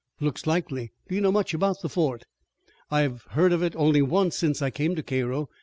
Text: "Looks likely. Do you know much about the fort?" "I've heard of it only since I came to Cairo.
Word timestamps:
"Looks 0.19 0.47
likely. 0.47 0.91
Do 1.07 1.13
you 1.13 1.21
know 1.21 1.31
much 1.31 1.53
about 1.53 1.81
the 1.83 1.87
fort?" 1.87 2.23
"I've 2.89 3.21
heard 3.33 3.53
of 3.53 3.61
it 3.61 3.75
only 3.75 4.01
since 4.31 4.59
I 4.59 4.71
came 4.71 4.95
to 4.95 5.03
Cairo. 5.03 5.47